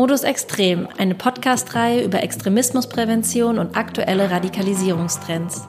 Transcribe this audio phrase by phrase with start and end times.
[0.00, 5.68] Modus Extrem, eine Podcast-Reihe über Extremismusprävention und aktuelle Radikalisierungstrends.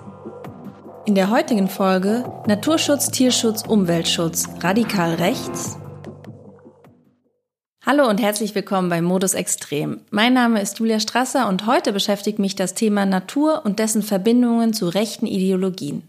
[1.06, 5.78] In der heutigen Folge Naturschutz, Tierschutz, Umweltschutz, radikal rechts.
[7.86, 10.00] Hallo und herzlich willkommen bei Modus Extrem.
[10.12, 14.72] Mein Name ist Julia Strasser und heute beschäftigt mich das Thema Natur und dessen Verbindungen
[14.72, 16.04] zu rechten Ideologien.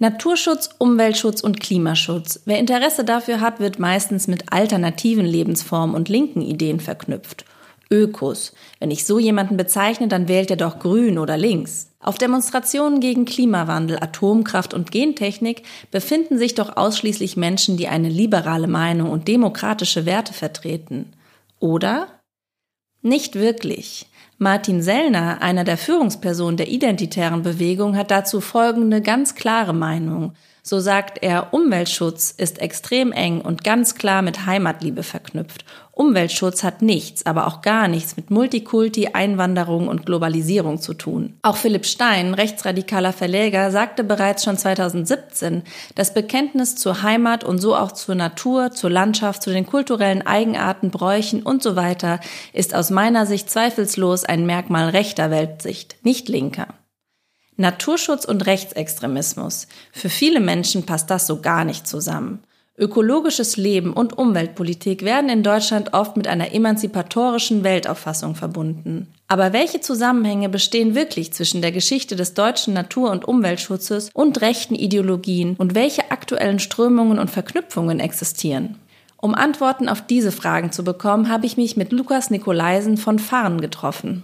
[0.00, 2.40] Naturschutz, Umweltschutz und Klimaschutz.
[2.44, 7.44] Wer Interesse dafür hat, wird meistens mit alternativen Lebensformen und linken Ideen verknüpft.
[7.90, 8.52] Ökos.
[8.80, 11.90] Wenn ich so jemanden bezeichne, dann wählt er doch grün oder links.
[12.00, 18.68] Auf Demonstrationen gegen Klimawandel, Atomkraft und Gentechnik befinden sich doch ausschließlich Menschen, die eine liberale
[18.68, 21.12] Meinung und demokratische Werte vertreten.
[21.60, 22.08] Oder?
[23.02, 24.06] Nicht wirklich.
[24.38, 30.34] Martin Sellner, einer der Führungspersonen der identitären Bewegung, hat dazu folgende ganz klare Meinung.
[30.68, 35.64] So sagt er, Umweltschutz ist extrem eng und ganz klar mit Heimatliebe verknüpft.
[35.92, 41.38] Umweltschutz hat nichts, aber auch gar nichts mit Multikulti, Einwanderung und Globalisierung zu tun.
[41.40, 45.62] Auch Philipp Stein, rechtsradikaler Verleger, sagte bereits schon 2017,
[45.94, 50.90] das Bekenntnis zur Heimat und so auch zur Natur, zur Landschaft, zu den kulturellen Eigenarten,
[50.90, 52.20] Bräuchen und so weiter
[52.52, 56.68] ist aus meiner Sicht zweifellos ein Merkmal rechter Weltsicht, nicht linker.
[57.58, 59.66] Naturschutz und Rechtsextremismus.
[59.92, 62.38] Für viele Menschen passt das so gar nicht zusammen.
[62.78, 69.08] Ökologisches Leben und Umweltpolitik werden in Deutschland oft mit einer emanzipatorischen Weltauffassung verbunden.
[69.26, 74.76] Aber welche Zusammenhänge bestehen wirklich zwischen der Geschichte des deutschen Natur- und Umweltschutzes und rechten
[74.76, 78.76] Ideologien und welche aktuellen Strömungen und Verknüpfungen existieren?
[79.20, 83.60] Um Antworten auf diese Fragen zu bekommen, habe ich mich mit Lukas Nikolaisen von Farn
[83.60, 84.22] getroffen.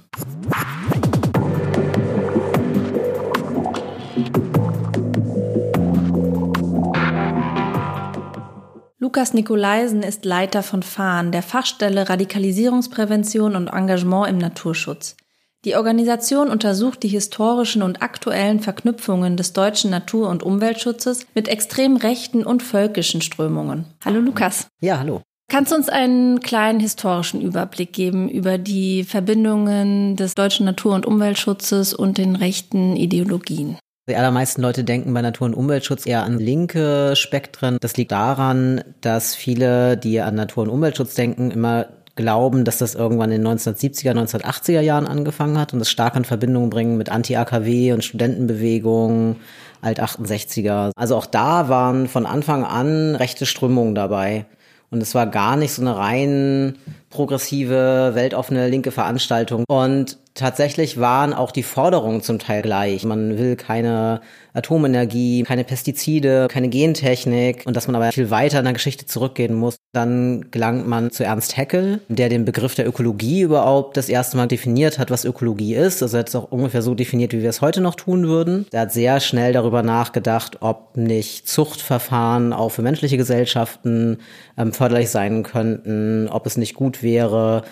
[9.14, 15.16] Lukas Nikolaisen ist Leiter von FAHN, der Fachstelle Radikalisierungsprävention und Engagement im Naturschutz.
[15.64, 21.96] Die Organisation untersucht die historischen und aktuellen Verknüpfungen des deutschen Natur- und Umweltschutzes mit extrem
[21.96, 23.84] rechten und völkischen Strömungen.
[24.04, 24.66] Hallo Lukas.
[24.80, 25.22] Ja, hallo.
[25.48, 31.06] Kannst du uns einen kleinen historischen Überblick geben über die Verbindungen des deutschen Natur- und
[31.06, 33.78] Umweltschutzes und den rechten Ideologien?
[34.06, 37.78] Die allermeisten Leute denken bei Natur- und Umweltschutz eher an linke Spektren.
[37.80, 42.94] Das liegt daran, dass viele, die an Natur- und Umweltschutz denken, immer glauben, dass das
[42.94, 47.08] irgendwann in den 1970er, 1980er Jahren angefangen hat und das stark in Verbindung bringen mit
[47.08, 49.36] Anti-AKW und Studentenbewegungen,
[49.80, 50.90] Alt-68er.
[50.96, 54.44] Also auch da waren von Anfang an rechte Strömungen dabei.
[54.90, 56.76] Und es war gar nicht so eine rein
[57.08, 59.64] progressive, weltoffene, linke Veranstaltung.
[59.66, 63.04] Und tatsächlich waren auch die Forderungen zum Teil gleich.
[63.04, 64.20] Man will keine
[64.52, 69.54] Atomenergie, keine Pestizide, keine Gentechnik und dass man aber viel weiter in der Geschichte zurückgehen
[69.54, 69.76] muss.
[69.92, 74.48] Dann gelangt man zu Ernst Haeckel, der den Begriff der Ökologie überhaupt das erste Mal
[74.48, 76.02] definiert hat, was Ökologie ist.
[76.02, 78.66] Also er hat es auch ungefähr so definiert, wie wir es heute noch tun würden.
[78.72, 84.18] Er hat sehr schnell darüber nachgedacht, ob nicht Zuchtverfahren auch für menschliche Gesellschaften
[84.58, 87.62] ähm, förderlich sein könnten, ob es nicht gut wäre,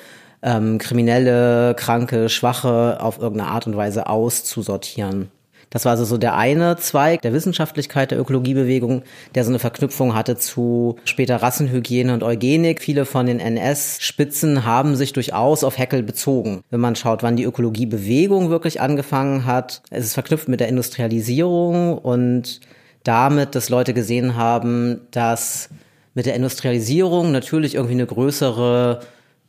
[0.42, 5.30] ähm, kriminelle, kranke, schwache auf irgendeine Art und Weise auszusortieren.
[5.72, 9.04] Das war also so der eine Zweig der Wissenschaftlichkeit der Ökologiebewegung,
[9.34, 12.82] der so eine Verknüpfung hatte zu später Rassenhygiene und Eugenik.
[12.82, 16.62] Viele von den NS-Spitzen haben sich durchaus auf Heckel bezogen.
[16.68, 21.96] Wenn man schaut, wann die Ökologiebewegung wirklich angefangen hat, es ist verknüpft mit der Industrialisierung
[21.96, 22.60] und
[23.02, 25.70] damit, dass Leute gesehen haben, dass
[26.12, 29.00] mit der Industrialisierung natürlich irgendwie eine größere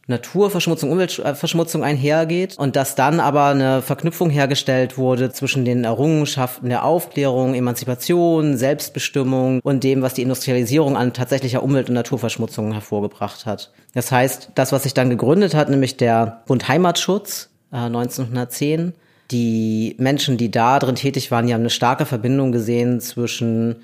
[0.08, 6.84] Naturverschmutzung, Umweltverschmutzung einhergeht und dass dann aber eine Verknüpfung hergestellt wurde zwischen den Errungenschaften der
[6.84, 13.72] Aufklärung, Emanzipation, Selbstbestimmung und dem, was die Industrialisierung an tatsächlicher Umwelt- und Naturverschmutzung hervorgebracht hat.
[13.94, 18.94] Das heißt, das, was sich dann gegründet hat, nämlich der Bund Heimatschutz äh, 1910,
[19.32, 23.78] die Menschen, die da drin tätig waren, die haben eine starke Verbindung gesehen zwischen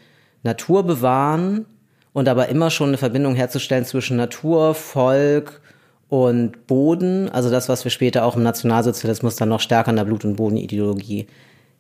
[0.44, 1.66] Natur bewahren
[2.12, 5.62] und aber immer schon eine Verbindung herzustellen zwischen Natur, Volk,
[6.10, 10.06] und Boden, also das, was wir später auch im Nationalsozialismus dann noch stärker in der
[10.06, 11.28] Blut- und Bodenideologie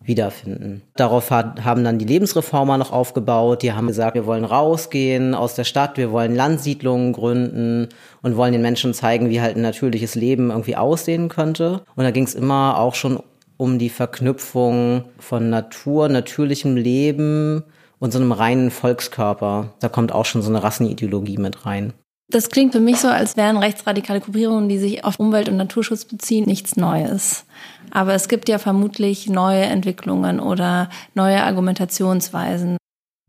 [0.01, 0.81] wiederfinden.
[0.95, 3.63] Darauf hat, haben dann die Lebensreformer noch aufgebaut.
[3.63, 7.89] Die haben gesagt, wir wollen rausgehen aus der Stadt, wir wollen Landsiedlungen gründen
[8.21, 11.81] und wollen den Menschen zeigen, wie halt ein natürliches Leben irgendwie aussehen könnte.
[11.95, 13.21] Und da ging es immer auch schon
[13.57, 17.63] um die Verknüpfung von Natur, natürlichem Leben
[17.99, 19.73] und so einem reinen Volkskörper.
[19.79, 21.93] Da kommt auch schon so eine Rassenideologie mit rein.
[22.31, 26.05] Das klingt für mich so, als wären rechtsradikale Gruppierungen, die sich auf Umwelt- und Naturschutz
[26.05, 27.45] beziehen, nichts Neues.
[27.89, 32.77] Aber es gibt ja vermutlich neue Entwicklungen oder neue Argumentationsweisen.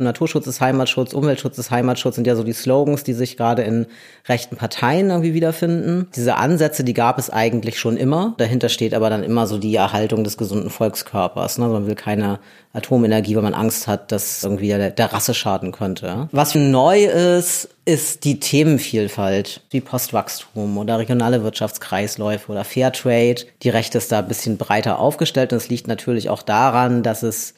[0.05, 3.87] Naturschutz ist Heimatschutz, Umweltschutz ist Heimatschutz sind ja so die Slogans, die sich gerade in
[4.29, 6.08] rechten Parteien irgendwie wiederfinden.
[6.14, 8.35] Diese Ansätze, die gab es eigentlich schon immer.
[8.38, 11.58] Dahinter steht aber dann immer so die Erhaltung des gesunden Volkskörpers.
[11.58, 11.69] Ne?
[11.69, 12.41] Man will keine
[12.73, 16.29] Atomenergie, weil man Angst hat, dass irgendwie der, der Rasse schaden könnte.
[16.32, 23.46] Was neu ist, ist die Themenvielfalt, wie Postwachstum oder regionale Wirtschaftskreisläufe oder Fairtrade.
[23.62, 27.23] Die Rechte ist da ein bisschen breiter aufgestellt und es liegt natürlich auch daran, dass
[27.25, 27.55] es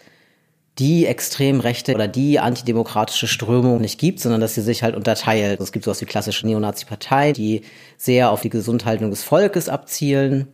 [0.78, 5.60] die extrem rechte oder die antidemokratische Strömung nicht gibt, sondern dass sie sich halt unterteilt.
[5.60, 7.62] Es gibt sowas wie klassische Neonazi-Parteien, die
[7.98, 10.48] sehr auf die Gesundhaltung des Volkes abzielen.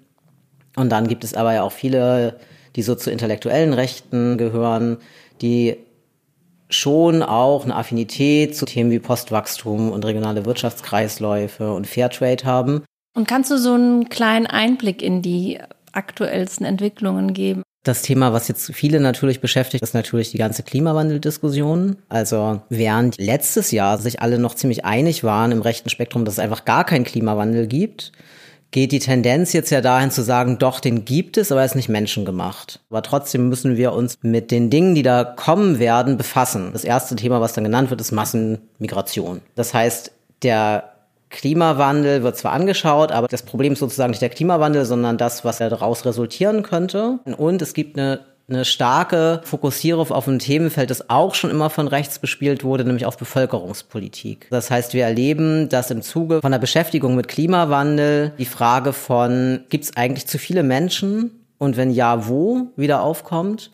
[0.75, 2.38] Und dann gibt es aber ja auch viele,
[2.75, 4.99] die so zu intellektuellen Rechten gehören,
[5.41, 5.76] die
[6.69, 12.82] schon auch eine Affinität zu Themen wie Postwachstum und regionale Wirtschaftskreisläufe und Fairtrade haben.
[13.17, 15.59] Und kannst du so einen kleinen Einblick in die
[15.94, 17.62] aktuellsten Entwicklungen geben?
[17.85, 21.96] Das Thema, was jetzt viele natürlich beschäftigt, ist natürlich die ganze Klimawandeldiskussion.
[22.08, 26.40] Also während letztes Jahr sich alle noch ziemlich einig waren im rechten Spektrum, dass es
[26.40, 28.12] einfach gar keinen Klimawandel gibt,
[28.70, 31.76] geht die Tendenz jetzt ja dahin zu sagen, doch, den gibt es, aber er ist
[31.76, 32.81] nicht menschengemacht.
[32.91, 36.70] Aber trotzdem müssen wir uns mit den Dingen, die da kommen werden, befassen.
[36.73, 39.41] Das erste Thema, was dann genannt wird, ist Massenmigration.
[39.55, 40.12] Das heißt,
[40.43, 40.97] der
[41.30, 45.58] Klimawandel wird zwar angeschaut, aber das Problem ist sozusagen nicht der Klimawandel, sondern das, was
[45.58, 47.19] daraus resultieren könnte.
[47.36, 48.20] Und es gibt eine
[48.50, 53.04] eine starke Fokussierung auf ein Themenfeld, das auch schon immer von rechts bespielt wurde, nämlich
[53.04, 54.46] auf Bevölkerungspolitik.
[54.50, 59.60] Das heißt, wir erleben, dass im Zuge von der Beschäftigung mit Klimawandel die Frage von,
[59.69, 63.70] gibt es eigentlich zu viele Menschen und wenn ja, wo wieder aufkommt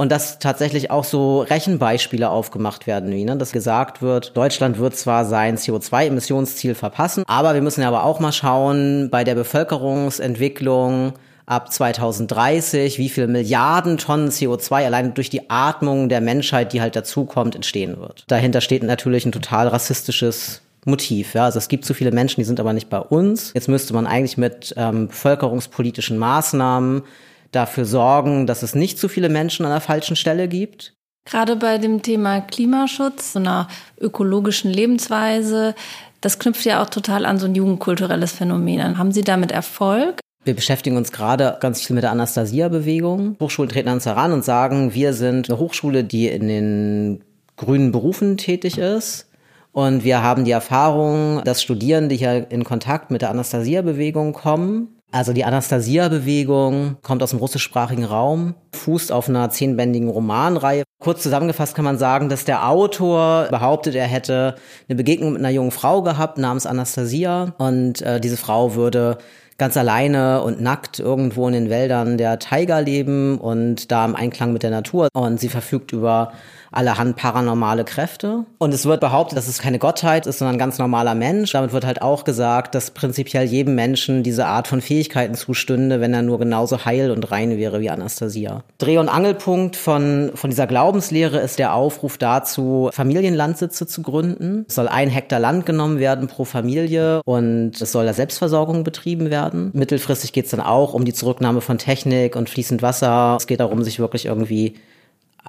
[0.00, 4.96] und dass tatsächlich auch so Rechenbeispiele aufgemacht werden, wie ne, dass gesagt wird, Deutschland wird
[4.96, 11.12] zwar sein CO2-Emissionsziel verpassen, aber wir müssen ja aber auch mal schauen bei der Bevölkerungsentwicklung
[11.44, 16.96] ab 2030, wie viele Milliarden Tonnen CO2 allein durch die Atmung der Menschheit, die halt
[16.96, 18.24] dazukommt, entstehen wird.
[18.28, 21.34] Dahinter steht natürlich ein total rassistisches Motiv.
[21.34, 23.52] Ja, also es gibt zu viele Menschen, die sind aber nicht bei uns.
[23.52, 27.02] Jetzt müsste man eigentlich mit ähm, bevölkerungspolitischen Maßnahmen
[27.52, 30.94] dafür sorgen, dass es nicht zu viele Menschen an der falschen Stelle gibt.
[31.24, 33.68] Gerade bei dem Thema Klimaschutz, so einer
[34.00, 35.74] ökologischen Lebensweise,
[36.20, 38.98] das knüpft ja auch total an so ein jugendkulturelles Phänomen an.
[38.98, 40.20] Haben Sie damit Erfolg?
[40.44, 43.36] Wir beschäftigen uns gerade ganz viel mit der Anastasia-Bewegung.
[43.40, 47.24] Hochschulen treten an uns heran und sagen, wir sind eine Hochschule, die in den
[47.56, 49.28] grünen Berufen tätig ist.
[49.72, 55.32] Und wir haben die Erfahrung, dass Studierende hier in Kontakt mit der Anastasia-Bewegung kommen also
[55.32, 60.84] die Anastasia-Bewegung kommt aus dem russischsprachigen Raum, fußt auf einer zehnbändigen Romanreihe.
[61.00, 64.54] Kurz zusammengefasst kann man sagen, dass der Autor behauptet, er hätte
[64.88, 69.18] eine Begegnung mit einer jungen Frau gehabt namens Anastasia und äh, diese Frau würde
[69.60, 74.54] ganz alleine und nackt irgendwo in den Wäldern der Taiga leben und da im Einklang
[74.54, 75.08] mit der Natur.
[75.12, 76.32] Und sie verfügt über
[76.72, 78.44] allerhand paranormale Kräfte.
[78.58, 81.52] Und es wird behauptet, dass es keine Gottheit ist, sondern ein ganz normaler Mensch.
[81.52, 86.14] Damit wird halt auch gesagt, dass prinzipiell jedem Menschen diese Art von Fähigkeiten zustünde, wenn
[86.14, 88.62] er nur genauso heil und rein wäre wie Anastasia.
[88.78, 94.64] Dreh- und Angelpunkt von, von dieser Glaubenslehre ist der Aufruf dazu, Familienlandsitze zu gründen.
[94.68, 99.30] Es soll ein Hektar Land genommen werden pro Familie und es soll da Selbstversorgung betrieben
[99.30, 99.70] werden.
[99.72, 103.36] Mittelfristig geht es dann auch um die Zurücknahme von Technik und fließend Wasser.
[103.38, 104.74] Es geht darum, sich wirklich irgendwie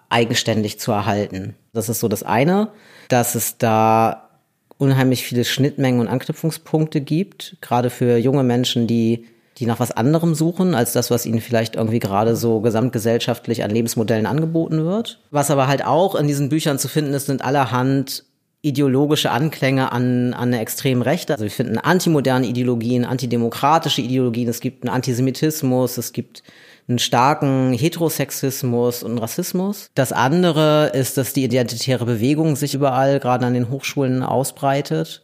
[0.10, 1.56] eigenständig zu erhalten.
[1.74, 2.70] Das ist so das eine,
[3.10, 4.30] dass es da
[4.78, 9.26] unheimlich viele Schnittmengen und Anknüpfungspunkte gibt, gerade für junge Menschen, die
[9.58, 13.70] die nach was anderem suchen, als das, was ihnen vielleicht irgendwie gerade so gesamtgesellschaftlich an
[13.70, 15.20] Lebensmodellen angeboten wird.
[15.30, 18.24] Was aber halt auch in diesen Büchern zu finden ist, sind allerhand
[18.64, 21.34] ideologische Anklänge an, an eine extrem Rechte.
[21.34, 26.44] Also wir finden antimoderne Ideologien, antidemokratische Ideologien, es gibt einen Antisemitismus, es gibt
[26.88, 29.90] einen starken Heterosexismus und Rassismus.
[29.96, 35.24] Das andere ist, dass die identitäre Bewegung sich überall, gerade an den Hochschulen, ausbreitet.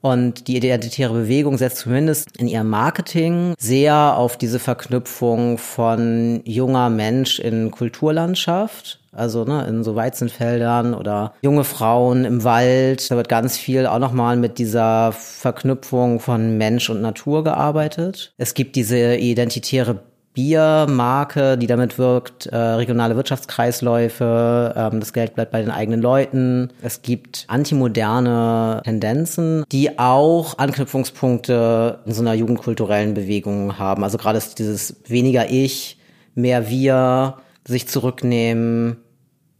[0.00, 6.88] Und die identitäre Bewegung setzt zumindest in ihrem Marketing sehr auf diese Verknüpfung von junger
[6.88, 9.00] Mensch in Kulturlandschaft.
[9.10, 13.10] Also ne, in so Weizenfeldern oder junge Frauen im Wald.
[13.10, 18.32] Da wird ganz viel auch nochmal mit dieser Verknüpfung von Mensch und Natur gearbeitet.
[18.36, 19.98] Es gibt diese identitäre
[20.38, 26.68] Biermarke, die damit wirkt, äh, regionale Wirtschaftskreisläufe, ähm, das Geld bleibt bei den eigenen Leuten.
[26.80, 34.04] Es gibt antimoderne Tendenzen, die auch Anknüpfungspunkte in so einer jugendkulturellen Bewegung haben.
[34.04, 35.98] Also gerade dieses weniger ich,
[36.36, 38.98] mehr wir, sich zurücknehmen,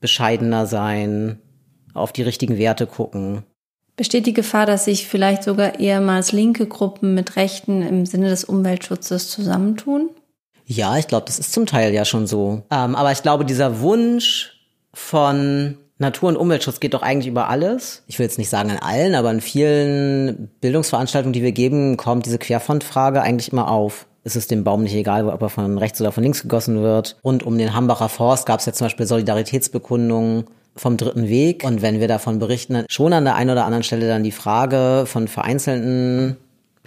[0.00, 1.40] bescheidener sein,
[1.92, 3.42] auf die richtigen Werte gucken.
[3.96, 8.44] Besteht die Gefahr, dass sich vielleicht sogar ehemals linke Gruppen mit Rechten im Sinne des
[8.44, 10.10] Umweltschutzes zusammentun?
[10.70, 12.62] Ja, ich glaube, das ist zum Teil ja schon so.
[12.70, 14.52] Ähm, aber ich glaube, dieser Wunsch
[14.92, 18.02] von Natur- und Umweltschutz geht doch eigentlich über alles.
[18.06, 22.26] Ich will jetzt nicht sagen an allen, aber in vielen Bildungsveranstaltungen, die wir geben, kommt
[22.26, 24.06] diese Querfrontfrage eigentlich immer auf.
[24.24, 27.16] Es ist dem Baum nicht egal, ob er von rechts oder von links gegossen wird.
[27.22, 30.44] Und um den Hambacher Forst gab es ja zum Beispiel Solidaritätsbekundungen
[30.76, 31.64] vom dritten Weg.
[31.64, 35.04] Und wenn wir davon berichten, schon an der einen oder anderen Stelle dann die Frage
[35.06, 36.36] von vereinzelten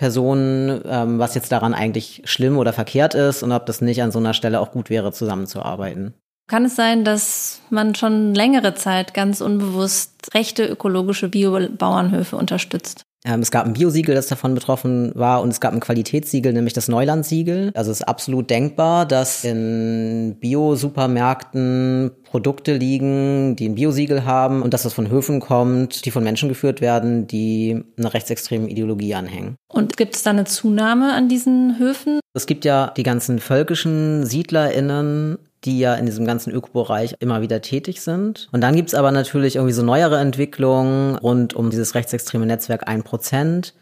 [0.01, 4.11] Personen, ähm, was jetzt daran eigentlich schlimm oder verkehrt ist und ob das nicht an
[4.11, 6.15] so einer Stelle auch gut wäre, zusammenzuarbeiten.
[6.49, 13.03] Kann es sein, dass man schon längere Zeit ganz unbewusst rechte ökologische Biobauernhöfe unterstützt?
[13.23, 16.73] Ähm, es gab ein Biosiegel, das davon betroffen war, und es gab ein Qualitätssiegel, nämlich
[16.73, 17.71] das Neulandsiegel.
[17.75, 24.73] Also es ist absolut denkbar, dass in Bio-Supermärkten Produkte liegen, die ein Biosiegel haben und
[24.73, 29.55] dass das von Höfen kommt, die von Menschen geführt werden, die einer rechtsextremen Ideologie anhängen.
[29.67, 32.19] Und gibt es da eine Zunahme an diesen Höfen?
[32.33, 37.61] Es gibt ja die ganzen völkischen SiedlerInnen, die ja in diesem ganzen Ökobereich immer wieder
[37.61, 38.49] tätig sind.
[38.51, 43.73] Und dann gibt's aber natürlich irgendwie so neuere Entwicklungen rund um dieses rechtsextreme Netzwerk 1%,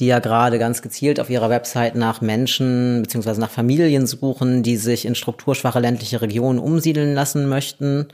[0.00, 4.76] die ja gerade ganz gezielt auf ihrer Website nach Menschen beziehungsweise nach Familien suchen, die
[4.76, 8.08] sich in strukturschwache ländliche Regionen umsiedeln lassen möchten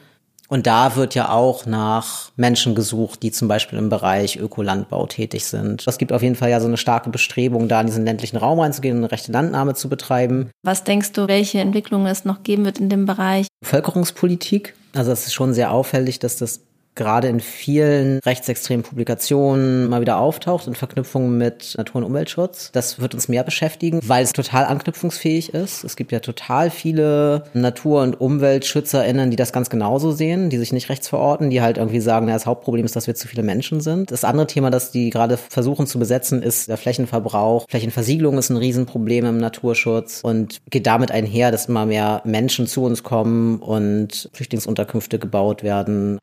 [0.54, 5.46] und da wird ja auch nach Menschen gesucht, die zum Beispiel im Bereich Ökolandbau tätig
[5.46, 5.84] sind.
[5.84, 8.61] Es gibt auf jeden Fall ja so eine starke Bestrebung, da in diesen ländlichen Raum
[8.61, 10.50] reinzugehen und eine rechte Landnahme zu betreiben.
[10.62, 13.49] Was denkst du, welche Entwicklungen es noch geben wird in dem Bereich?
[13.62, 14.75] Bevölkerungspolitik.
[14.94, 16.61] Also es ist schon sehr auffällig, dass das
[16.94, 22.70] gerade in vielen rechtsextremen Publikationen mal wieder auftaucht in Verknüpfung mit Natur- und Umweltschutz.
[22.72, 25.84] Das wird uns mehr beschäftigen, weil es total anknüpfungsfähig ist.
[25.84, 30.72] Es gibt ja total viele Natur- und UmweltschützerInnen, die das ganz genauso sehen, die sich
[30.72, 33.42] nicht rechts verorten, die halt irgendwie sagen, na, das Hauptproblem ist, dass wir zu viele
[33.42, 34.10] Menschen sind.
[34.10, 37.66] Das andere Thema, das die gerade versuchen zu besetzen, ist der Flächenverbrauch.
[37.68, 42.84] Flächenversiegelung ist ein Riesenproblem im Naturschutz und geht damit einher, dass immer mehr Menschen zu
[42.84, 46.18] uns kommen und Flüchtlingsunterkünfte gebaut werden.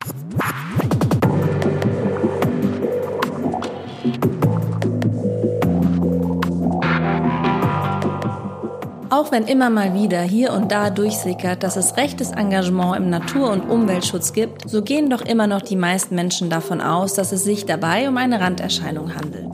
[9.22, 13.52] Auch wenn immer mal wieder hier und da durchsickert, dass es rechtes Engagement im Natur-
[13.52, 17.44] und Umweltschutz gibt, so gehen doch immer noch die meisten Menschen davon aus, dass es
[17.44, 19.46] sich dabei um eine Randerscheinung handelt.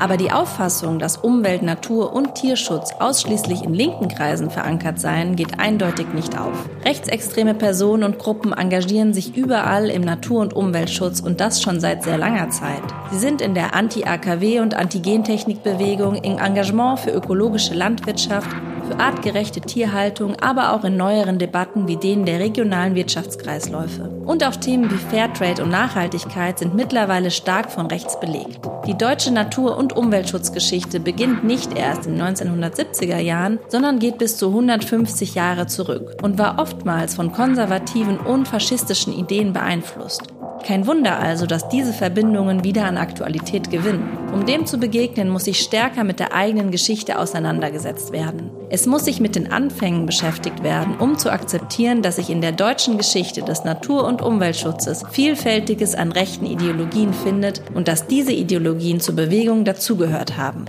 [0.00, 5.60] Aber die Auffassung, dass Umwelt, Natur und Tierschutz ausschließlich in linken Kreisen verankert seien, geht
[5.60, 6.66] eindeutig nicht auf.
[6.86, 12.04] Rechtsextreme Personen und Gruppen engagieren sich überall im Natur- und Umweltschutz und das schon seit
[12.04, 12.82] sehr langer Zeit.
[13.12, 18.48] Sie sind in der Anti-AKW- und Anti-Gentechnik-Bewegung, im Engagement für ökologische Landwirtschaft,
[18.84, 24.08] für artgerechte Tierhaltung, aber auch in neueren Debatten wie denen der regionalen Wirtschaftskreisläufe.
[24.24, 28.60] Und auch Themen wie Fairtrade und Nachhaltigkeit sind mittlerweile stark von rechts belegt.
[28.86, 34.48] Die deutsche Natur- und Umweltschutzgeschichte beginnt nicht erst in 1970er Jahren, sondern geht bis zu
[34.48, 40.34] 150 Jahre zurück und war oftmals von konservativen und faschistischen Ideen beeinflusst.
[40.64, 44.08] Kein Wunder also, dass diese Verbindungen wieder an Aktualität gewinnen.
[44.32, 48.50] Um dem zu begegnen, muss sich stärker mit der eigenen Geschichte auseinandergesetzt werden.
[48.70, 52.52] Es muss sich mit den Anfängen beschäftigt werden, um zu akzeptieren, dass sich in der
[52.52, 59.00] deutschen Geschichte des Natur- und Umweltschutzes vielfältiges an rechten Ideologien findet und dass diese Ideologien
[59.00, 60.64] zur Bewegung dazugehört haben.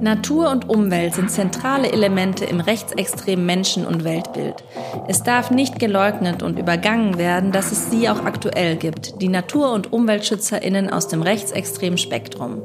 [0.00, 4.64] Natur und Umwelt sind zentrale Elemente im rechtsextremen Menschen- und Weltbild.
[5.08, 9.72] Es darf nicht geleugnet und übergangen werden, dass es sie auch aktuell gibt, die Natur-
[9.72, 12.62] und Umweltschützerinnen aus dem rechtsextremen Spektrum.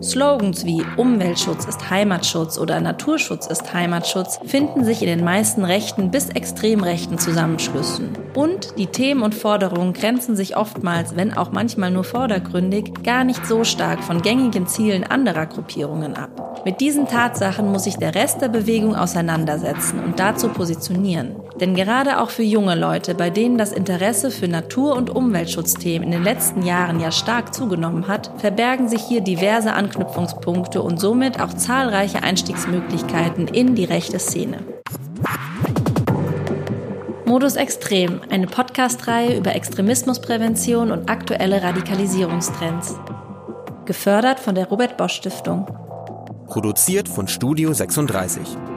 [0.00, 6.12] Slogans wie Umweltschutz ist Heimatschutz oder Naturschutz ist Heimatschutz finden sich in den meisten rechten
[6.12, 8.10] bis extrem rechten Zusammenschlüssen.
[8.34, 13.44] Und die Themen und Forderungen grenzen sich oftmals, wenn auch manchmal nur vordergründig, gar nicht
[13.46, 16.45] so stark von gängigen Zielen anderer Gruppierungen ab.
[16.66, 21.36] Mit diesen Tatsachen muss sich der Rest der Bewegung auseinandersetzen und dazu positionieren.
[21.60, 26.10] Denn gerade auch für junge Leute, bei denen das Interesse für Natur- und Umweltschutzthemen in
[26.10, 31.54] den letzten Jahren ja stark zugenommen hat, verbergen sich hier diverse Anknüpfungspunkte und somit auch
[31.54, 34.58] zahlreiche Einstiegsmöglichkeiten in die rechte Szene.
[37.26, 42.96] Modus Extrem, eine Podcast-Reihe über Extremismusprävention und aktuelle Radikalisierungstrends.
[43.84, 45.85] Gefördert von der Robert Bosch Stiftung.
[46.46, 48.75] Produziert von Studio 36.